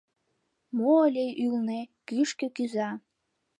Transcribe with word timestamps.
Мо 0.75 0.91
ыле 1.07 1.25
ӱлнӧ— 1.45 1.79
кӱшкӧ 2.07 2.47
кӱза. 2.55 2.89